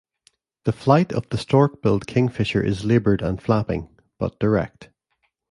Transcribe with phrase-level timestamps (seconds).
[0.65, 4.89] The flight of the stork-billed kingfisher is laboured and flapping, but direct.